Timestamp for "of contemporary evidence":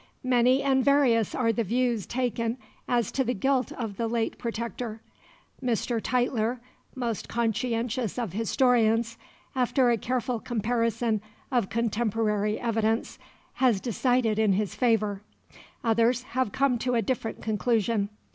11.51-13.19